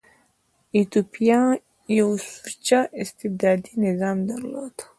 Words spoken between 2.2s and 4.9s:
سوچه استبدادي نظام درلود.